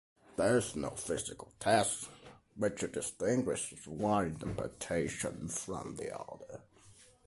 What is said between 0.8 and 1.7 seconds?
physical